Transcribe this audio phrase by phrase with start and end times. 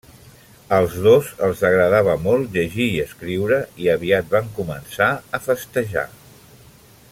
[0.77, 6.11] Als dos els agradava molt llegir i escriure i aviat van començar a festejar.